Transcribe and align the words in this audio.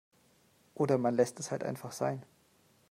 Oder 0.73 0.97
man 0.97 1.13
lässt 1.13 1.39
es 1.39 1.51
halt 1.51 1.63
einfach 1.63 1.91
sein. 1.91 2.23